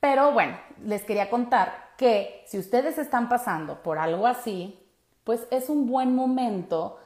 [0.00, 4.78] pero bueno, les quería contar que si ustedes están pasando por algo así,
[5.24, 6.98] pues es un buen momento,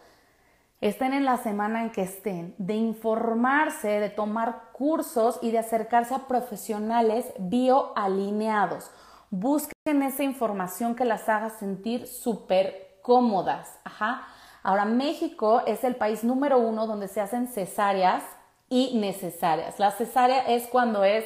[0.80, 6.14] estén en la semana en que estén, de informarse, de tomar cursos y de acercarse
[6.14, 8.90] a profesionales bioalineados.
[9.30, 13.78] Busquen esa información que las haga sentir súper cómodas.
[13.84, 14.26] Ajá.
[14.68, 18.22] Ahora, México es el país número uno donde se hacen cesáreas
[18.68, 19.78] y necesarias.
[19.78, 21.24] La cesárea es cuando es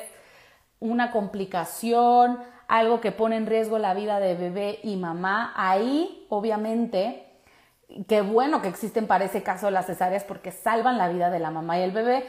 [0.79, 7.27] una complicación, algo que pone en riesgo la vida de bebé y mamá, ahí obviamente,
[8.07, 11.51] qué bueno que existen para ese caso las cesáreas porque salvan la vida de la
[11.51, 12.25] mamá y el bebé,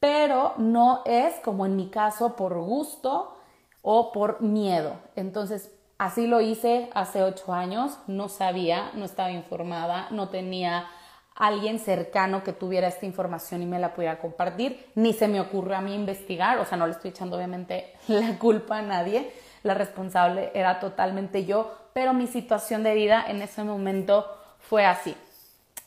[0.00, 3.36] pero no es como en mi caso por gusto
[3.82, 4.94] o por miedo.
[5.14, 10.88] Entonces, así lo hice hace ocho años, no sabía, no estaba informada, no tenía
[11.34, 15.76] alguien cercano que tuviera esta información y me la pudiera compartir, ni se me ocurrió
[15.76, 19.74] a mí investigar, o sea, no le estoy echando obviamente la culpa a nadie, la
[19.74, 24.26] responsable era totalmente yo, pero mi situación de vida en ese momento
[24.58, 25.16] fue así.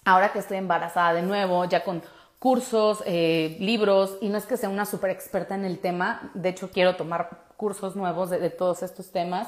[0.03, 2.01] Ahora que estoy embarazada de nuevo, ya con
[2.39, 6.49] cursos, eh, libros, y no es que sea una súper experta en el tema, de
[6.49, 9.47] hecho quiero tomar cursos nuevos de todos estos temas,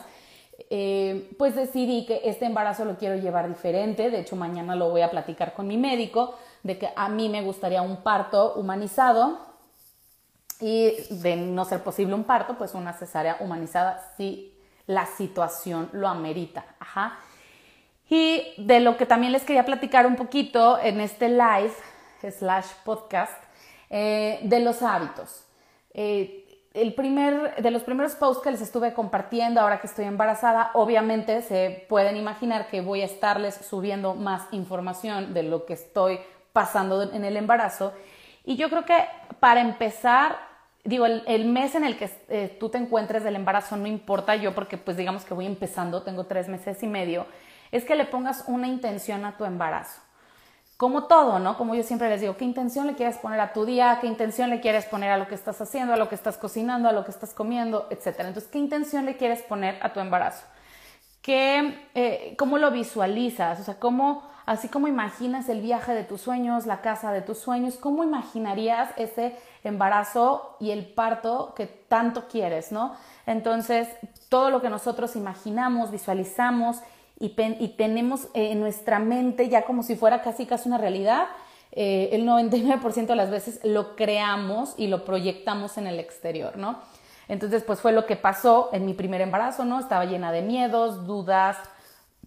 [0.70, 4.10] eh, pues decidí que este embarazo lo quiero llevar diferente.
[4.10, 7.42] De hecho, mañana lo voy a platicar con mi médico de que a mí me
[7.42, 9.40] gustaría un parto humanizado
[10.60, 14.54] y de no ser posible un parto, pues una cesárea humanizada si
[14.88, 16.66] la situación lo amerita.
[16.80, 17.20] Ajá.
[18.10, 21.74] Y de lo que también les quería platicar un poquito en este live
[22.38, 23.32] slash podcast,
[23.90, 25.46] eh, de los hábitos.
[25.94, 30.72] Eh, el primer, de los primeros posts que les estuve compartiendo ahora que estoy embarazada,
[30.74, 36.20] obviamente se pueden imaginar que voy a estarles subiendo más información de lo que estoy
[36.54, 37.94] pasando en el embarazo.
[38.46, 39.06] Y yo creo que
[39.40, 40.38] para empezar,
[40.84, 44.54] digo, el, mes en el que eh, tú te encuentres del embarazo no importa yo
[44.54, 47.26] porque pues digamos que voy empezando, tengo tres meses y medio,
[47.72, 50.02] es que le pongas una intención a tu embarazo
[50.80, 51.58] como todo, ¿no?
[51.58, 53.98] Como yo siempre les digo, ¿qué intención le quieres poner a tu día?
[54.00, 56.88] ¿Qué intención le quieres poner a lo que estás haciendo, a lo que estás cocinando,
[56.88, 58.30] a lo que estás comiendo, etcétera?
[58.30, 60.46] Entonces, ¿qué intención le quieres poner a tu embarazo?
[61.22, 63.60] ¿Qué, eh, ¿Cómo lo visualizas?
[63.60, 67.40] O sea, ¿cómo, así como imaginas el viaje de tus sueños, la casa de tus
[67.40, 72.96] sueños, ¿cómo imaginarías ese embarazo y el parto que tanto quieres, ¿no?
[73.26, 73.90] Entonces,
[74.30, 76.78] todo lo que nosotros imaginamos, visualizamos,
[77.20, 77.30] y,
[77.78, 81.28] tenemos eh, en nuestra mente ya como si fuera casi casi una realidad,
[81.72, 86.80] eh, el 99% de las veces lo creamos y lo proyectamos en el exterior, ¿no?
[87.28, 89.80] Entonces, pues fue lo que pasó en mi primer embarazo, ¿no?
[89.80, 91.58] Estaba llena de miedos, dudas,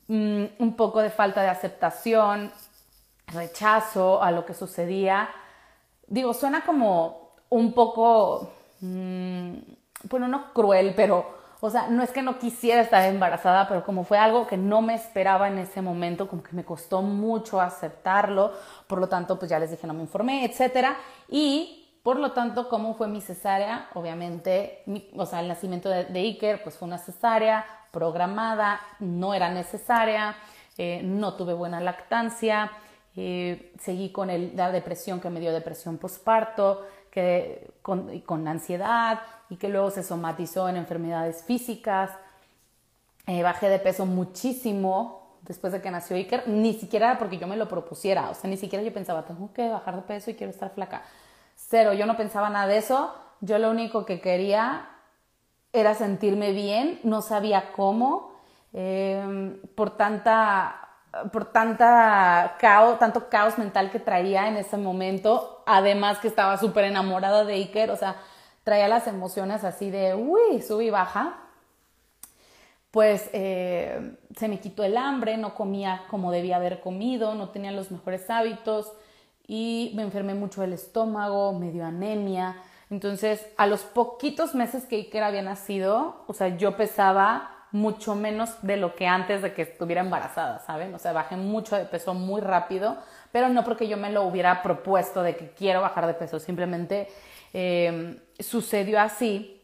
[0.07, 2.53] mm, un poco de falta de aceptación,
[3.27, 5.29] rechazo a lo que sucedía.
[6.07, 9.55] Digo, suena como un poco, mm,
[10.05, 14.03] bueno, no cruel, pero o sea, no es que no quisiera estar embarazada, pero como
[14.03, 18.51] fue algo que no me esperaba en ese momento, como que me costó mucho aceptarlo,
[18.89, 20.97] por lo tanto, pues ya les dije, no me informé, etcétera.
[21.29, 23.91] Y por lo tanto, ¿cómo fue mi cesárea?
[23.95, 24.83] Obviamente,
[25.15, 30.35] o sea, el nacimiento de, Iker, pues fue una cesárea programada, no era necesaria,
[30.77, 32.73] eh, no tuve buena lactancia,
[33.15, 39.21] eh, seguí con la depresión que me dio depresión postparto, que, con, con ansiedad,
[39.53, 42.11] y que luego se somatizó en enfermedades físicas.
[43.27, 47.57] Eh, bajé de peso muchísimo después de que nació Iker, ni siquiera porque yo me
[47.57, 50.51] lo propusiera, o sea, ni siquiera yo pensaba, tengo que bajar de peso y quiero
[50.53, 51.03] estar flaca.
[51.55, 54.89] Cero, yo no pensaba nada de eso, Yo lo único que quería
[55.73, 58.33] era sentirme bien, no sabía cómo,
[58.73, 60.82] em, por tanta
[61.33, 62.57] por tanta
[62.99, 67.91] tanto caos mental que traía en ese momento, además que estaba súper enamorada de Iker,
[67.91, 68.17] o sea,
[68.65, 71.39] traía las emociones así de, uy, sub y baja,
[72.91, 77.73] pues eh, se me quitó el hambre, no comía como debía haber comido, no tenía
[77.73, 78.93] los mejores hábitos
[79.47, 82.57] y me enfermé mucho del estómago, me dio anemia.
[82.91, 88.51] Entonces, a los poquitos meses que Iker había nacido, o sea, yo pesaba mucho menos
[88.63, 90.95] de lo que antes de que estuviera embarazada, ¿saben?
[90.95, 92.99] O sea, bajé mucho de peso muy rápido,
[93.33, 97.09] pero no porque yo me lo hubiera propuesto de que quiero bajar de peso, simplemente
[97.53, 99.59] em, sucedió así.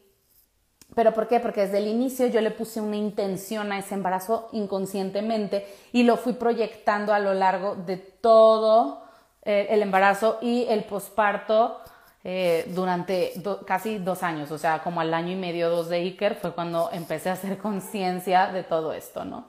[0.95, 1.39] ¿Pero por qué?
[1.39, 6.17] Porque desde el inicio yo le puse una intención a ese embarazo inconscientemente y lo
[6.17, 9.03] fui proyectando a lo largo de todo
[9.43, 11.79] eh, el embarazo y el posparto
[12.23, 13.33] eh, durante
[13.65, 16.89] casi dos años, o sea, como al año y medio, dos de Iker, fue cuando
[16.91, 19.45] empecé a hacer conciencia de todo esto, ¿no?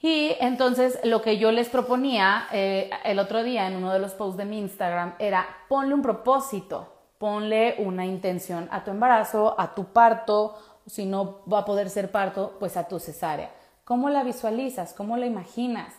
[0.00, 4.12] Y entonces lo que yo les proponía eh, el otro día en uno de los
[4.12, 9.74] posts de mi Instagram era ponle un propósito, ponle una intención a tu embarazo, a
[9.74, 13.50] tu parto, si no va a poder ser parto, pues a tu cesárea.
[13.82, 14.92] ¿Cómo la visualizas?
[14.92, 15.92] ¿Cómo la imaginas?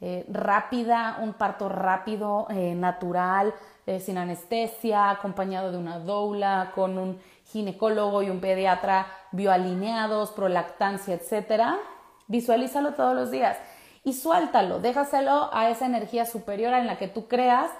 [0.00, 3.52] Eh, rápida, un parto rápido, natural,
[3.88, 11.14] eh, sin anestesia, acompañado de una doula, con un ginecólogo y un pediatra bioalineados, prolactancia,
[11.14, 11.78] etc.
[12.26, 13.56] Visualízalo todos los días
[14.04, 17.70] y suéltalo, déjaselo a esa energía superior en la que tú creas,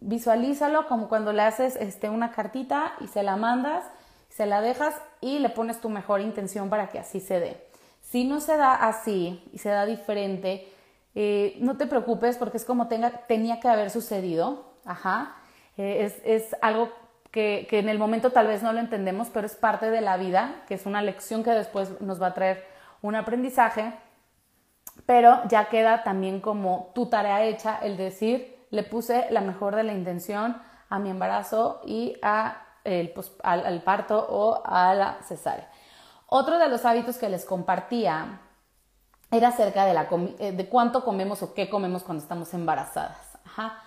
[0.00, 3.84] visualízalo como cuando le haces este, una cartita y se la mandas,
[4.28, 7.66] se la dejas y le pones tu mejor intención para que así se dé.
[8.02, 10.70] Si no se da así y se da diferente,
[11.14, 14.74] eh, no te preocupes porque es como tenga, tenía que haber sucedido.
[14.84, 15.36] Ajá.
[15.76, 16.92] Eh, es, algo
[17.30, 20.62] que, en el momento tal vez no lo entendemos, pero es parte de la vida,
[20.68, 22.64] que es una lección que después nos va a traer
[23.02, 23.92] un aprendizaje,
[25.06, 29.82] pero ya queda también como tu tarea hecha el decir, le puse la mejor de
[29.82, 32.60] la intención a mi embarazo y a
[33.14, 35.70] pues, al, parto o a la cesárea.
[36.26, 38.40] Otro de los hábitos que les compartía
[39.30, 40.08] era acerca de, la,
[40.38, 43.38] eh, de cuánto comemos o qué comemos cuando estamos embarazadas.
[43.44, 43.82] Ajá.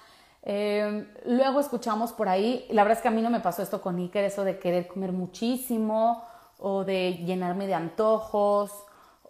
[0.50, 3.82] Em, luego escuchamos por ahí, la verdad es que a mí no me pasó esto
[3.82, 6.24] con Iker, eso de querer comer muchísimo
[6.58, 8.72] o de llenarme de antojos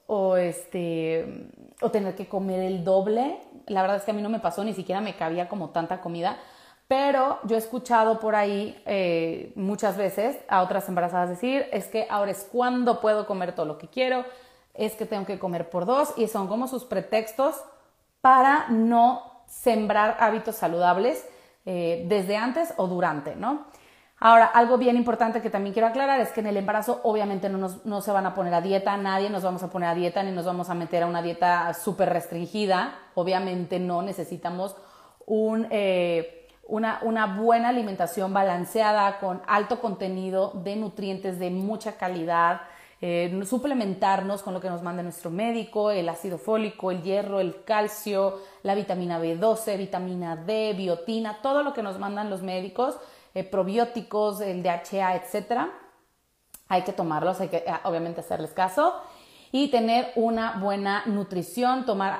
[0.05, 1.49] o, este,
[1.81, 3.39] o tener que comer el doble.
[3.65, 6.01] La verdad es que a mí no me pasó, ni siquiera me cabía como tanta
[6.01, 6.37] comida.
[6.87, 12.05] Pero yo he escuchado por ahí eh, muchas veces a otras embarazadas decir, es que
[12.11, 14.23] ahora es cuando puedo comer todo lo que quiero,
[14.75, 17.55] es que tengo que comer por dos y son como sus pretextos
[18.21, 21.25] para no sembrar hábitos saludables
[21.65, 23.65] eh, desde antes o durante, ¿no?
[24.19, 27.69] Ahora, algo bien importante que también quiero aclarar es que en el embarazo obviamente no,
[27.83, 30.31] no se van a poner a dieta, nadie nos vamos a poner a dieta ni
[30.31, 34.75] nos vamos a meter a una dieta súper restringida, obviamente no, necesitamos
[35.69, 42.61] eh, una, una buena alimentación balanceada con alto contenido de nutrientes de mucha calidad,
[42.99, 47.63] eh, suplementarnos con lo que nos manda nuestro médico, el ácido fólico, el hierro, el
[47.63, 52.97] calcio, la vitamina B12, vitamina D, biotina, todo lo que nos mandan los médicos,
[53.35, 55.69] eh, probióticos, el DHA, etcétera.
[56.69, 58.95] Hay que tomarlos, hay que eh, obviamente hacerles caso
[59.51, 62.19] y tener una buena nutrición, tomar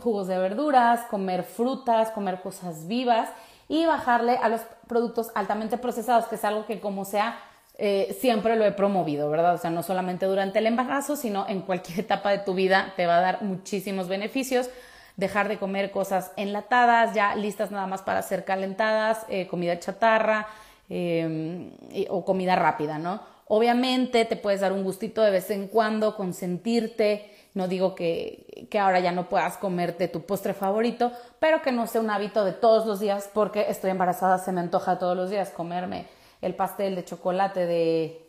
[0.00, 3.30] jugos de verduras, comer frutas, comer cosas vivas
[3.66, 7.40] y bajarle a los productos altamente procesados, que es algo que como sea
[7.78, 9.54] eh, siempre lo he promovido, ¿verdad?
[9.54, 13.06] O sea, no solamente durante el embarazo, sino en cualquier etapa de tu vida te
[13.06, 14.70] va a dar muchísimos beneficios.
[15.16, 20.46] Dejar de comer cosas enlatadas, ya listas nada más para ser calentadas, eh, comida chatarra
[20.90, 21.70] em,
[22.10, 23.20] o comida rápida, ¿no?
[23.48, 27.30] Obviamente te puedes dar un gustito de vez en cuando, consentirte.
[27.54, 31.86] No digo que, que ahora ya no puedas comerte tu postre favorito, pero que no
[31.86, 35.30] sea un hábito de todos los días porque estoy embarazada, se me antoja todos los
[35.30, 36.04] días comerme
[36.46, 38.26] el pastel de chocolate de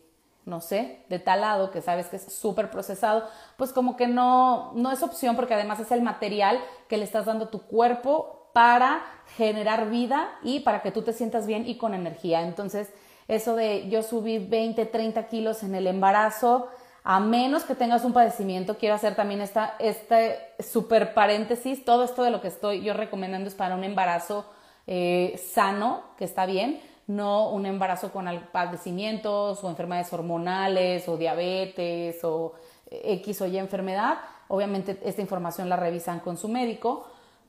[0.48, 3.26] no sé, de talado, que sabes que es súper procesado,
[3.58, 7.26] pues como que no, no es opción porque además es el material que le estás
[7.26, 9.04] dando a tu cuerpo para
[9.36, 12.44] generar vida y para que tú te sientas bien y con energía.
[12.44, 12.94] Entonces,
[13.28, 16.70] eso de yo subí 20, 30 kilos en el embarazo,
[17.04, 22.24] a menos que tengas un padecimiento, quiero hacer también esta, este super paréntesis, todo esto
[22.24, 24.46] de lo que estoy yo recomendando es para un embarazo
[24.88, 32.24] eh, sano, que está bien, no un embarazo con padecimientos o enfermedades hormonales o diabetes
[32.24, 32.54] o
[32.90, 34.20] X o Y enfermedad.
[34.50, 37.08] Obviamente esta información la revisan con su médico,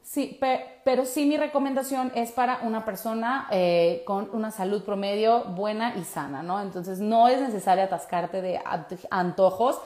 [0.08, 0.40] Sí,
[0.84, 6.04] pero sí mi recomendación es para una persona eh, con una salud promedio buena y
[6.04, 6.62] sana, ¿no?
[6.62, 8.58] Entonces no es necesario atascarte de
[9.10, 9.78] antojos.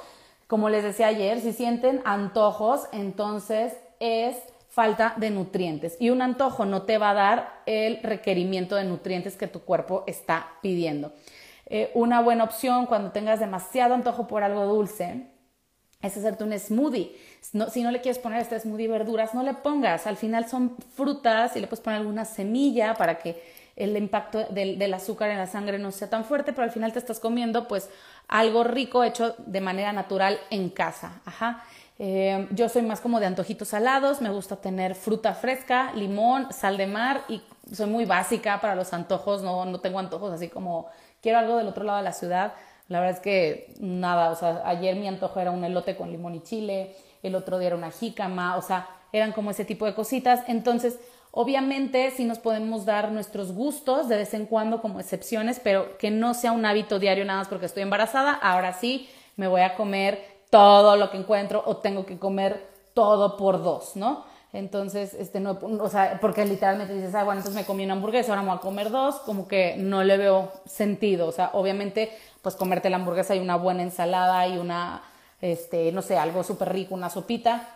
[0.46, 4.37] Como les decía ayer, si sienten antojos, entonces es
[4.72, 9.37] falta de nutrientes y un antojo no te va a dar el requerimiento de nutrientes
[9.37, 11.12] que tu cuerpo está pidiendo.
[11.66, 15.26] Eh, una buena opción cuando tengas demasiado antojo por algo dulce
[16.00, 17.14] es hacerte un smoothie.
[17.70, 20.06] si no le quieres poner este smoothie verduras, no le pongas.
[20.06, 23.42] Al final son frutas y le puedes poner alguna semilla para que
[23.76, 26.92] el impacto del, del, azúcar en la sangre no sea tan fuerte, pero al final
[26.92, 27.90] te estás comiendo pues
[28.26, 31.20] algo rico hecho de manera natural en casa.
[31.26, 31.62] Ajá.
[31.98, 36.76] Eh, yo soy más como de antojitos salados, me gusta tener fruta fresca, limón, sal
[36.76, 40.88] de mar y soy muy básica para los antojos, no, no tengo antojos así como
[41.20, 42.55] quiero algo del otro lado de la ciudad.
[42.88, 46.35] La verdad es que nada, o sea, ayer mi antojo era un elote con limón
[46.35, 49.94] y chile, el otro día era una jícama, o sea, eran como ese tipo de
[49.94, 50.42] cositas.
[50.48, 50.98] Entonces,
[51.31, 56.11] obviamente sí nos podemos dar nuestros gustos de vez en cuando como excepciones, pero que
[56.11, 58.33] no sea un hábito diario nada más porque estoy embarazada.
[58.33, 63.38] Ahora sí, me voy a comer todo lo que encuentro o tengo que comer todo
[63.38, 64.23] por dos, ¿no?
[64.53, 68.33] Entonces, este, no, o sea, porque literalmente dices, ah, bueno, entonces me comí una hamburguesa,
[68.33, 71.27] ahora me voy a comer dos, como que no le veo sentido.
[71.27, 72.12] O sea, obviamente,
[72.43, 75.03] pues comerte la hamburguesa y una buena ensalada y una,
[75.41, 77.67] este, no sé, algo súper rico, una sopita,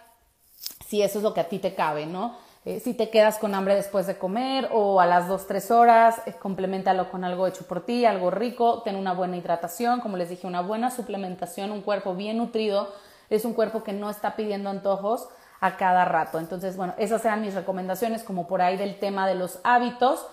[0.87, 2.37] si eso es lo que a ti te cabe, ¿no?
[2.67, 6.21] Eh, si te quedas con hambre después de comer o a las 2, 3 horas,
[6.27, 10.31] eh, complementalo con algo hecho por ti, algo rico, ten una buena hidratación, como les
[10.31, 12.93] dije, una buena suplementación, un cuerpo bien nutrido,
[13.31, 15.29] es un cuerpo que no está pidiendo antojos
[15.61, 16.41] a cada rato.
[16.41, 20.27] Entonces, bueno, esas eran mis recomendaciones como por ahí del tema de los hábitos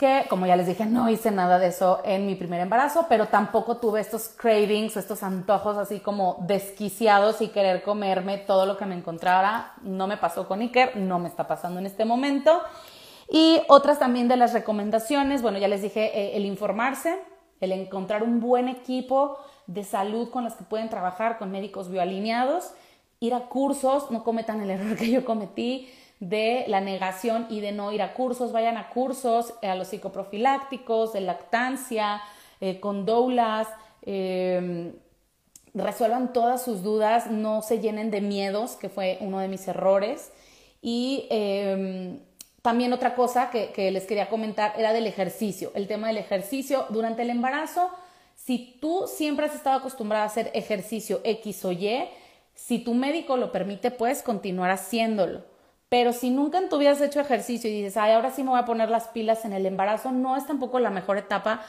[0.00, 3.28] que, como ya les dije, no hice nada de eso en mi primer embarazo, pero
[3.28, 8.86] tampoco tuve estos cravings estos antojos así como desquiciados y querer comerme todo lo que
[8.86, 9.74] me encontrara.
[9.82, 12.62] No me pasó con Iker, no me está pasando en este momento.
[13.30, 17.22] Y otras también de las recomendaciones, bueno, ya les dije, eh, el informarse,
[17.60, 19.36] el encontrar un buen equipo
[19.66, 22.72] de salud con los que pueden trabajar, con médicos bioalineados,
[23.20, 27.72] ir a cursos, no cometan el error que yo cometí, de la negación y de
[27.72, 32.20] no ir a cursos, vayan a cursos, a los psicoprofilácticos, de lactancia,
[32.60, 33.66] eh, con doulas,
[34.02, 34.92] em,
[35.72, 40.30] resuelvan todas sus dudas, no se llenen de miedos, que fue uno de mis errores.
[40.82, 42.20] Y em,
[42.60, 46.86] también otra cosa que, que les quería comentar era del ejercicio, el tema del ejercicio
[46.90, 47.90] durante el embarazo.
[48.36, 52.04] Si tú siempre has estado acostumbrada a hacer ejercicio X o Y,
[52.54, 55.49] si tu médico lo permite, puedes continuar haciéndolo.
[55.90, 58.64] Pero si nunca vida has hecho ejercicio y dices, ay, ahora sí me voy a
[58.64, 61.62] poner las pilas en el embarazo, no es tampoco la mejor etapa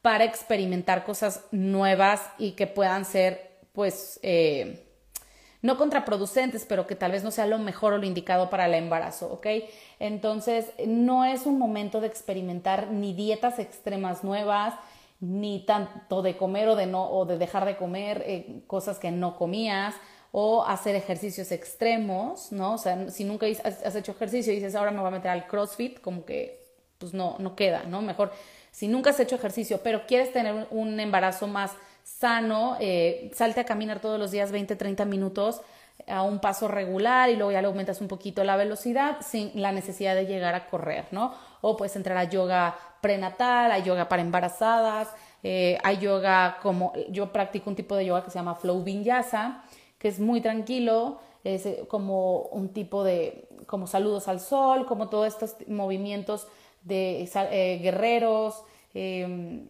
[0.00, 4.82] para experimentar cosas nuevas y que puedan ser, pues, eh,
[5.60, 8.72] no contraproducentes, pero que tal vez no sea lo mejor o lo indicado para el
[8.72, 9.46] embarazo, ¿ok?
[9.98, 14.72] Entonces, no es un momento de experimentar ni dietas extremas nuevas,
[15.20, 19.10] ni tanto de comer o de no, o de dejar de comer eh, cosas que
[19.10, 19.94] no comías
[20.38, 22.74] o hacer ejercicios extremos, ¿no?
[22.74, 25.46] O sea, si nunca has, hecho ejercicio y dices, ahora me voy a meter al
[25.46, 26.62] CrossFit, como que,
[26.98, 28.02] pues no, no queda, ¿no?
[28.02, 28.30] Mejor,
[28.70, 31.72] si nunca has hecho ejercicio, pero quieres tener un embarazo más
[32.04, 35.62] sano, eh, salte a caminar todos los días 20, 30 minutos
[36.06, 39.72] a un paso regular y luego ya le aumentas un poquito la velocidad sin la
[39.72, 41.32] necesidad de llegar a correr, ¿no?
[41.62, 45.08] O puedes entrar a yoga prenatal, a yoga para embarazadas,
[45.42, 49.62] eh, hay yoga como, yo practico un tipo de yoga que se llama Flow Vinyasa,
[50.06, 55.08] que es muy tranquilo, es eh, como un tipo de, como saludos al sol, como
[55.08, 56.46] todos estos movimientos
[56.84, 58.62] de eh, guerreros,
[58.94, 59.68] em,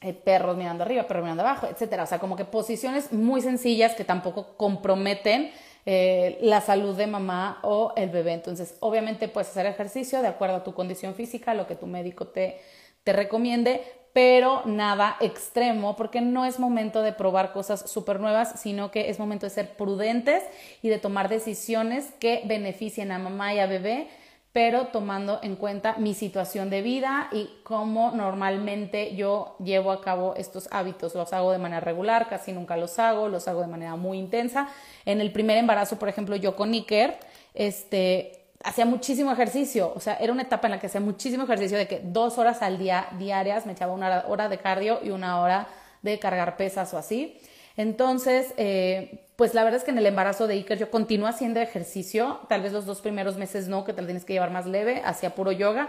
[0.00, 2.04] eh, perros mirando arriba, perros mirando abajo, etcétera.
[2.04, 5.50] O sea, como que posiciones muy sencillas que tampoco comprometen
[5.84, 8.34] la salud de mamá o el bebé.
[8.34, 12.28] Entonces, obviamente puedes hacer ejercicio de acuerdo a tu condición física, lo que tu médico
[12.28, 12.60] te,
[13.02, 18.90] te recomiende, pero nada extremo, porque no es momento de probar cosas súper nuevas, sino
[18.90, 20.42] que es momento de ser prudentes
[20.82, 24.08] y de tomar decisiones que beneficien a mamá y a bebé,
[24.52, 30.34] pero tomando en cuenta mi situación de vida y cómo normalmente yo llevo a cabo
[30.36, 31.14] estos hábitos.
[31.14, 34.68] Los hago de manera regular, casi nunca los hago, los hago de manera muy intensa.
[35.06, 37.18] En el primer embarazo, por ejemplo, yo con Iker,
[37.54, 41.76] este, hacía muchísimo ejercicio, o sea, era una etapa en la que hacía muchísimo ejercicio
[41.78, 45.40] de que dos horas al día diarias me echaba una hora de cardio y una
[45.40, 45.68] hora
[46.02, 47.40] de cargar pesas o así.
[47.76, 51.60] Entonces, eh, pues la verdad es que en el embarazo de Iker yo continué haciendo
[51.60, 54.66] ejercicio, tal vez los dos primeros meses no, que te lo tienes que llevar más
[54.66, 55.88] leve, hacía puro yoga,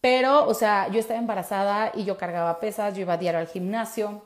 [0.00, 4.22] pero, o sea, yo estaba embarazada y yo cargaba pesas, yo iba diario al gimnasio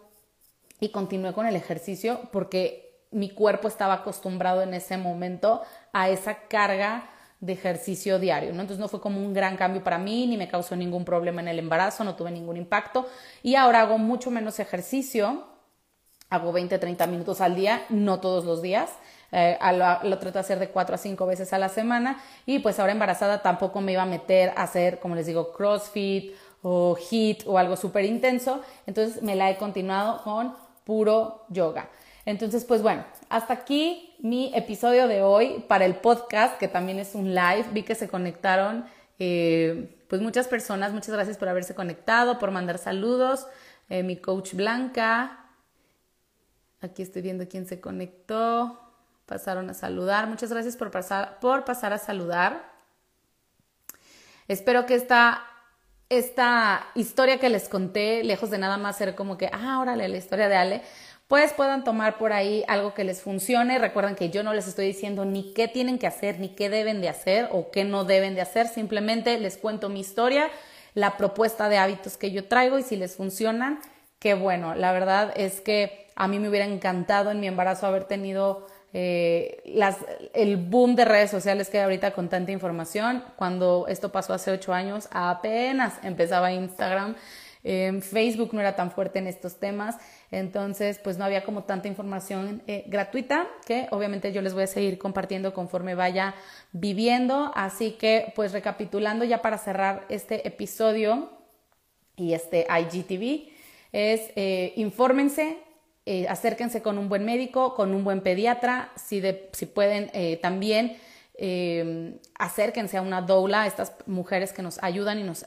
[0.80, 5.62] y continué con el ejercicio porque mi cuerpo estaba acostumbrado en ese momento
[5.92, 7.08] a esa carga
[7.40, 8.60] de ejercicio diario, ¿no?
[8.60, 11.48] Entonces no fue como un gran cambio para mí, ni me causó ningún problema en
[11.48, 13.08] el embarazo, no tuve ningún impacto
[13.42, 15.44] y ahora hago mucho menos ejercicio,
[16.28, 18.90] hago 20, 30 minutos al día, no todos los días,
[19.32, 19.58] eh,
[20.04, 22.92] lo, trato de hacer de 4 a 5 veces a la semana y pues ahora
[22.92, 27.56] embarazada tampoco me iba a meter a hacer, como les digo, CrossFit o HIIT o
[27.56, 31.88] algo súper intenso, entonces me la he continuado con puro yoga.
[32.24, 37.14] Entonces, pues bueno, hasta aquí mi episodio de hoy para el podcast, que también es
[37.14, 37.66] un live.
[37.72, 38.84] Vi que se conectaron
[39.18, 40.92] eh, pues muchas personas.
[40.92, 43.46] Muchas gracias por haberse conectado, por mandar saludos.
[43.88, 45.46] Eh, mi coach Blanca.
[46.80, 48.80] Aquí estoy viendo quién se conectó.
[49.26, 50.26] Pasaron a saludar.
[50.26, 52.70] Muchas gracias por pasar, por pasar a saludar.
[54.48, 55.46] Espero que esta,
[56.08, 60.16] esta historia que les conté, lejos de nada más ser como que, ah, órale, la
[60.16, 60.82] historia de Ale,
[61.30, 63.78] pues puedan tomar por ahí algo que les funcione.
[63.78, 67.00] Recuerden que yo no les estoy diciendo ni qué tienen que hacer, ni qué deben
[67.00, 68.66] de hacer o qué no deben de hacer.
[68.66, 70.50] Simplemente les cuento mi historia,
[70.94, 73.78] la propuesta de hábitos que yo traigo y si les funcionan,
[74.18, 74.74] qué bueno.
[74.74, 79.62] La verdad es que a mí me hubiera encantado en mi embarazo haber tenido eh,
[80.34, 83.22] el boom de redes sociales que hay ahorita con tanta información.
[83.36, 87.14] Cuando esto pasó hace ocho años, apenas empezaba Instagram.
[87.62, 89.96] Facebook no era tan fuerte en estos temas,
[90.30, 94.66] entonces pues no había como tanta información eh, gratuita que obviamente yo les voy a
[94.66, 96.34] seguir compartiendo conforme vaya
[96.72, 97.52] viviendo.
[97.54, 101.30] Así que pues recapitulando ya para cerrar este episodio
[102.16, 103.50] y este IGTV
[103.92, 105.58] es eh, infórmense,
[106.06, 110.96] eh, acérquense con un buen médico, con un buen pediatra, si, si pueden también
[112.38, 115.44] acérquense a una doula, estas mujeres que nos ayudan y nos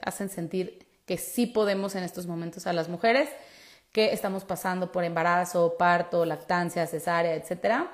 [0.00, 3.28] hacen sentir que sí podemos en estos momentos a las mujeres
[3.92, 7.88] que estamos pasando por embarazo, parto, lactancia, cesárea, etc.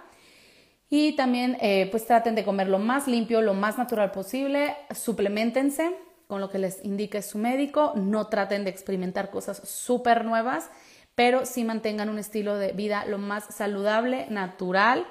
[0.88, 5.94] Y también eh, pues traten de comer lo más limpio, lo más natural posible, suplementense
[6.28, 10.70] con lo que les indique su médico, no traten de experimentar cosas súper nuevas,
[11.14, 15.06] pero sí mantengan un estilo de vida lo más saludable, natural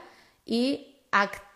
[0.45, 1.46] y activo.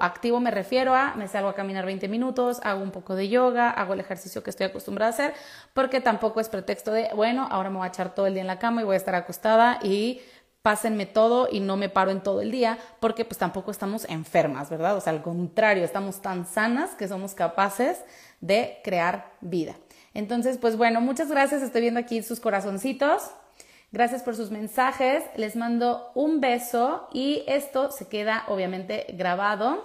[0.00, 3.70] Activo me refiero a me salgo a caminar 20 minutos, hago un poco de yoga,
[3.70, 5.34] hago el ejercicio que estoy acostumbrada a hacer,
[5.74, 8.46] porque tampoco es pretexto de, bueno, ahora me voy a echar todo el día en
[8.46, 10.22] la cama y voy a estar acostada y
[10.62, 14.70] pásenme todo y no me paro en todo el día, porque pues tampoco estamos enfermas,
[14.70, 14.96] ¿verdad?
[14.96, 18.02] O sea, al contrario, estamos tan sanas que somos capaces
[18.40, 19.74] de crear vida.
[20.14, 23.30] Entonces, pues bueno, muchas gracias, estoy viendo aquí sus corazoncitos.
[23.92, 29.84] Gracias por sus mensajes, les mando un beso y esto se queda obviamente grabado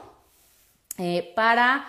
[0.97, 1.85] eh, para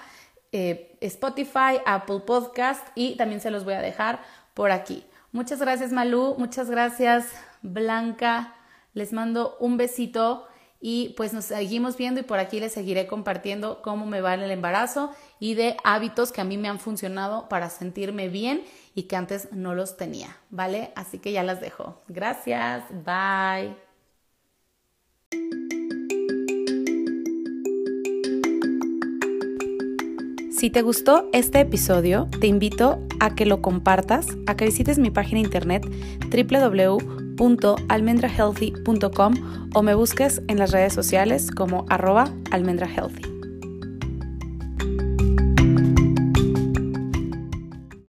[0.50, 4.18] eh, Spotify, Apple Podcast y también se los voy a dejar
[4.54, 5.06] por aquí.
[5.30, 7.28] Muchas gracias Malú, muchas gracias
[7.62, 8.52] Blanca,
[8.94, 10.47] les mando un besito
[10.81, 14.41] y pues nos seguimos viendo y por aquí les seguiré compartiendo cómo me va en
[14.41, 15.11] el embarazo
[15.41, 18.62] y de hábitos que a mí me han funcionado para sentirme bien
[18.95, 20.93] y que antes no los tenía, ¿vale?
[20.95, 22.03] Así que ya las dejo.
[22.09, 23.76] Gracias, bye.
[30.59, 35.11] Si te gustó este episodio, te invito a que lo compartas, a que visites mi
[35.11, 35.87] página internet
[37.39, 39.34] www.almendrahealthy.com
[39.74, 43.28] o me busques en las redes sociales como arroba almendrahealthy.